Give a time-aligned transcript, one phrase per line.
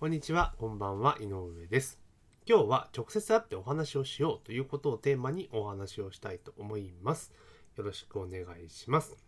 [0.00, 2.00] こんにちは、こんばんは、井上です。
[2.46, 7.34] 今日は直接会ってお話をしようということをテーマにお話をしたいと思います。
[7.76, 9.18] よろしくお願いします。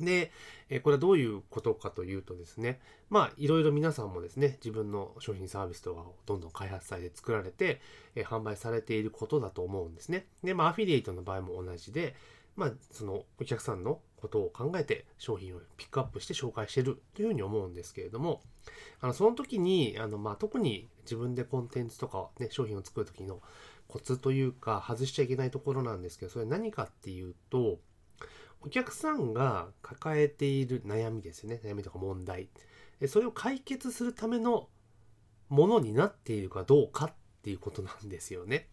[0.00, 0.32] で、
[0.70, 2.80] えこれはどういうことかというとですね、
[3.10, 7.80] まあ、いろいろ皆さんもですね、自分の商品サービスとかをどんどん開発されて作られて、
[8.16, 10.26] え販売されていることだと思うんですね。
[10.42, 12.16] で、まあ、アフィリエイトの場合も同じで、
[12.56, 18.42] まあ、そのお客さんのことを考えて商品をピックアップして紹介してるというふうに思うんですけれども、
[19.00, 23.40] あのその時にあの、まあ、特に自分でコンテンツとか、ね、商品を作る時の
[23.88, 27.78] コツというか外しちゃいけないところなんですけどそれ何かっていうと
[28.62, 32.48] お客さんが抱えている悩みですよね悩みとか問題
[33.06, 34.68] それを解決するための
[35.48, 38.66] ものになっているかどうかっていうことなんですよね。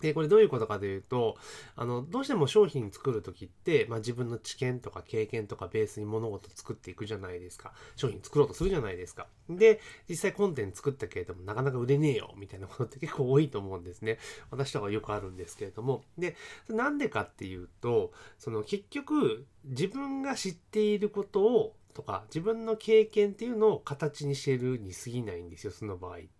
[0.00, 1.36] で、これどういうことかというと、
[1.76, 7.72] あの、どうしても商品作るときって、まあ自分の知見とか経験とかベースに物事作っていくじゃないですか。
[7.96, 9.26] 商品作ろうとするじゃないですか。
[9.48, 14.18] で、実際コンテンツ作ったけれども、なかなか売れねえよ、みたいなことって結構多いと思うんですね。
[14.50, 16.04] 私とかよくあるんですけれども。
[16.16, 16.36] で、
[16.68, 26.37] なんでかっていうと、その結局、自分が知っていることを、とか、自分の経験っていうのを形にしてるに過ぎないんですよ、その場合って。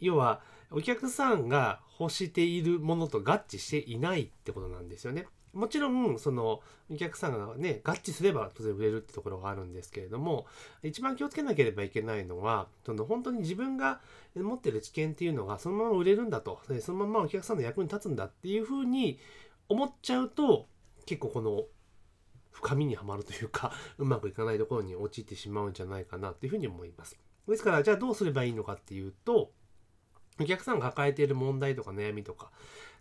[0.00, 5.26] 要は、お客さんが欲しているものと合致していないってことなんですよね。
[5.56, 10.46] もちろん、その、お客さんがね、合致すれば当然売れるってところがあるんですけれども、
[10.82, 14.00] 一番気をつけなければいけないのは、その本当に自分が
[14.34, 19.18] 持ってる知見っていうのがそのまま売れるんだと、そのままお客さんの役に立つんだっていうふうに
[19.68, 20.68] 思っちゃうと、
[21.06, 21.64] 結構この、
[22.52, 27.18] 深みにはまるというか、 うまくいかないところに陥ってしまうんじゃないかなっていうふうに思います。
[27.48, 29.52] ですから、じゃあどうすればいいのかっていうと、
[30.40, 32.50] お客さんが抱えている問題とか悩みとか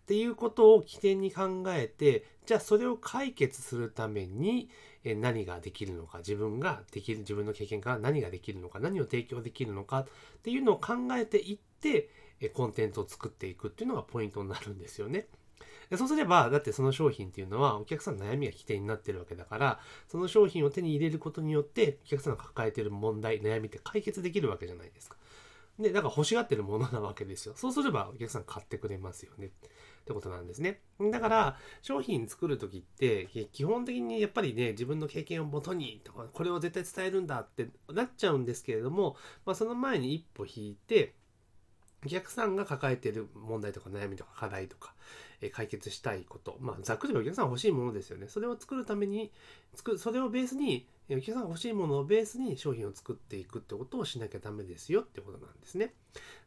[0.04, 4.70] っていうことを起点に考えて、じゃあそれを解決するために
[5.04, 10.08] 何ができるのか、自分ができる、自分の経験から何ができるのか、何を提供できるのかっ
[10.44, 12.10] ていうのを考えていって、
[12.54, 15.28] コンテンツを作っていくっていうのがポイントになるんですよね。
[15.96, 25.18] そうすれば、だってその商品っていうのはお客さんの悩みが起点になってるわけだから、その商品を手に入れることによって、お客さんが抱えている問題、悩みって解決できるわけじゃないですか。
[25.80, 27.54] で、だから欲しがってるものなわけですよ。
[27.58, 29.48] そうすればお客さん買ってくれますよね。
[29.48, 29.52] っ
[30.06, 30.82] てことなんですね。
[31.12, 41.16] だから、商品作るときって、基本的にやっぱりね、自分の経験をもとにとか、これを絶対伝えるんだってなっちゃうんですけれども、まあ、その前に一歩引いて、
[42.06, 44.94] お客さんが抱えている問題とか悩みとか課題とか、
[45.42, 48.28] え解決したいこと、まあ、ざっくりお客さん欲しいものですよね。
[48.28, 49.32] それを作るために、
[49.74, 55.94] 作それをベースに、お客さんが欲しいものをベースに商品を作っていくってことをしなきゃダメですよってことなんですね。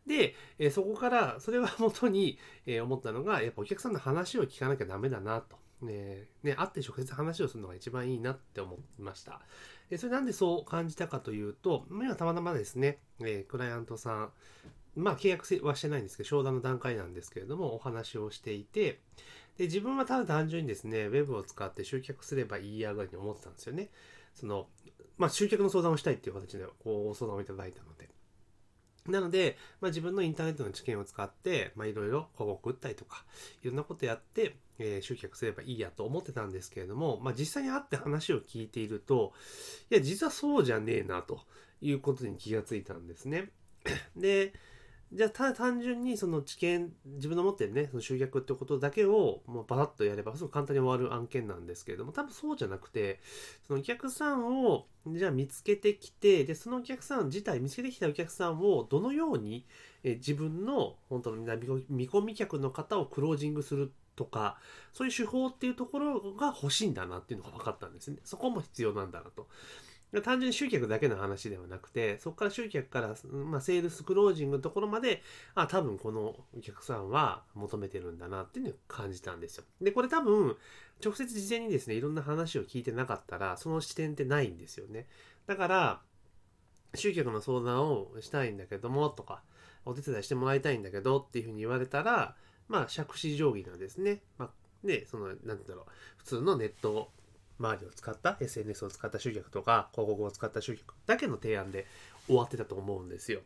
[0.06, 5.56] で、えそこから、それは元に、え思ったのが、やっぱお客さんの話を聞かなきゃダメだなと。
[5.80, 9.41] ねね、会って直接話をするのが一番いいなって思いました。
[9.91, 14.32] でそれなんでそう感じたかというと、今たまたまですね、えクライアントさん、
[14.96, 19.00] まあ契約はしてないんですけど、商談の段階なんですけれども、お話をしていて、
[19.56, 23.90] で、自分はただ単純にですね、ウェブを使って集客すればいいやぐらいに思ってたんですよね。
[24.38, 24.69] その、
[25.16, 28.09] まあ集客の相談をしたいっていう形で、こう、ご相談をいただいたので。
[29.09, 33.25] なので、まあ、自分のインターネットの知見を使って、まあ、いろいろ広告打ったりとか、
[33.62, 39.32] いろんなことやって、えー集客すればいいやと思ってたんですけれども、まあ、実際に会って話を聞いていると、
[39.91, 41.41] いや、実はそうじゃねえな、と
[41.81, 43.50] いうことに気がついたんですね。
[44.16, 44.53] で、
[45.10, 53.20] じゃあ、ただ単純にその知見、自分の持ってるね、その集客ってことだけをもうバラッとやれば、すごく簡単に終わる案件なんですけれども、多分そうじゃなくて、
[53.66, 59.64] そのお客さんを、じゃあ見つけてきて、で、そのお客さん自体、見つけてきたお客さんをどのように、
[60.04, 61.56] え自分の本当の
[61.88, 64.58] 見込み客の方をクロージングするとか、
[64.92, 68.19] そういう手法っていうところが欲しいんだなっていうのが分かったんですね。
[68.25, 69.48] そこも必要なんだなと。
[70.22, 75.22] 単純に集客だけの話ではなくて、そこから集客から、まあ、セールスクロージングのところまで、
[75.54, 79.64] あ、多分このお客さんは求めてるんだなっていうのを感じたんですよ。
[79.82, 80.56] で、これ多分、
[81.04, 85.06] 直接事前にですね、いろんな話を聞いてなかったら、その視点ってないんですよね。
[85.46, 86.02] だから、
[86.94, 89.43] 集客の相談をしたいんだけども、とか、
[89.84, 92.34] お手伝いしてもらいたいんだけどっていうふうに言われたら、
[92.69, 94.50] まあ、杓子定規なんですね、まあ、
[94.84, 95.84] で、その、なんて言うんだろう、
[96.19, 97.11] 普通のネット
[97.58, 101.87] 周りを使った SNS を使った集客とか広告を使った集客だけの提案で
[102.26, 103.40] 終わってたと思うんですよ。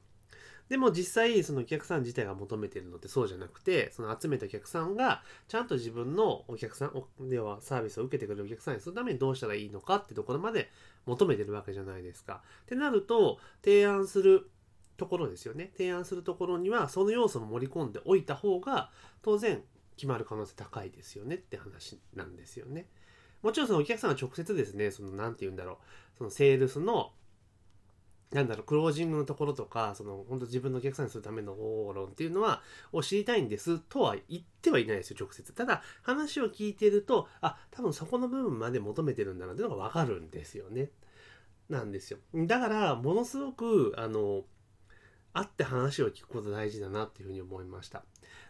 [0.69, 6.87] でも実際そのお客さん自体が求めてるのってそうじゃなくてその集めたお客さんがちゃんと自分のお客さ
[7.21, 10.71] んではサービスを受けてくれるお客さんにするためにどうしたらいいのかってところまで
[11.05, 12.43] 求めてるわけじゃないですか。
[12.63, 14.49] ってなると提案する
[14.97, 15.73] ところですよね。
[15.77, 18.91] 提案するところにはその要素も盛り込んでおいた方が
[19.23, 19.63] 当然
[19.97, 22.87] 決まる可能性高いですよねって話なんですよね。
[23.43, 27.13] もちろんそのお客さんは直接ですね、そのなんて言うんだろう、そのセールスの
[28.33, 35.53] なんだろう、クロージングのところとか、その、本当自分のお客さんにするための方法論っていうのは、を知りたいんですとは言ってはいないですよ、直接。
[35.53, 40.91] ただ、話を聞いてると、あ、多分そこの部分まで求めてるんだなっていうのがわかるんですよね。
[41.69, 42.19] なんですよ。
[42.35, 44.45] だから、ものすごく、あの、
[45.33, 48.05] 会って話を聞くこと大事だなっていうふうに思いました。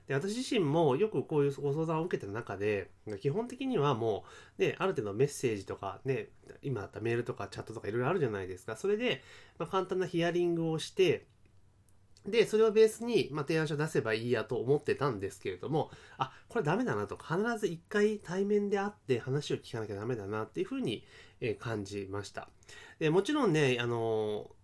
[0.08, 2.90] で私自身もよくこういうご相談を受けてる中で、
[3.20, 4.24] 基本的にはも
[4.58, 6.28] う、ね、ある程度メッセージとかね、
[6.60, 8.76] 今だったメールとかチャットとかいろいろあるじゃないですか。
[8.76, 9.22] それで、
[9.58, 11.26] まあ、簡単なヒアリングをして、
[12.26, 21.04] で、それをベースに、まあ、提案書出せばいいやと思ってたんですけれども、あ、これダメだなと、必ず一回対面で会って話を聞かなきゃダメだなっていうふうに
[21.58, 22.48] 感じました。
[23.00, 24.61] でもちろんね、あのー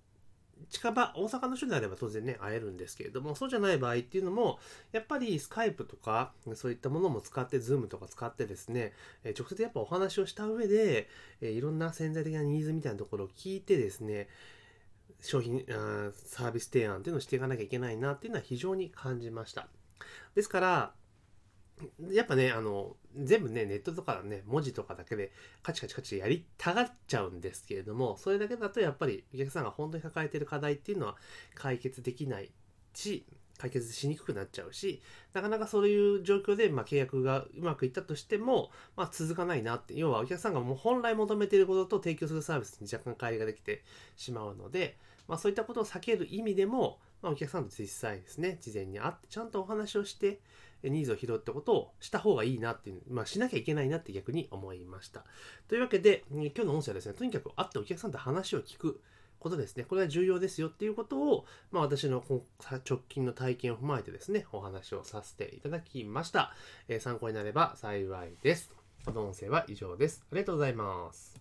[0.71, 4.59] 近場、大阪の人であれば当然ね、会えるんですけれども、そうじゃない場合っていうのも、
[4.93, 8.93] やっぱりスカイプとか、そういったものも使って、ズームとか使ってですね、
[9.25, 11.09] え直接やっぱお話をした上で、
[11.41, 14.29] えいろんな潜在的なニーズみたいなところを聞いてですね、
[15.21, 19.69] 商品あ、サービス提案っていうのをしていかなきゃいけないなっていうのは非常に感じました。
[20.35, 20.95] ですから、
[22.11, 25.33] やっぱね、あの、全部ね、ネットとかね、文字とかだけで
[25.63, 31.17] カチカチカチやりたがっちゃうんですけれども、それだけだとやっぱりお客さんが本当に抱えてる課題っていうのは
[31.55, 32.51] 解決できない
[32.95, 33.25] し、
[33.59, 35.03] 解決しにくくなっちゃうし、
[35.33, 43.83] なかなかそういう状況で、まあ、契約がうまくいったとしても、まあ、続かないなって、要はお客さんがもう本来求めていることと提供するサービスに若干乖離ができて
[44.17, 44.97] しまうので、
[45.29, 50.41] まあ、そういったことを避ける意味でも、まあ、お客さんと実際ですね、事前に会ってちゃんとお話をして、
[50.83, 55.25] ニーズを拾ってことをした方がいいなっていう、まあ、しなきゃいけないなって逆に思いました。
[55.69, 59.01] というわけで、今日の音声はですね、とにかく会ってお客さんと話を聞く
[59.39, 59.85] ことですね。
[59.85, 62.23] これは重要ですよっていうことを、まあ、私の
[62.89, 66.53] 直近の体験を踏まえてですね、お話をさせていただきました。
[66.89, 68.73] えー、参考になれば幸いです。
[69.05, 70.25] この音声は以上です。
[70.31, 71.37] ありがとうございます。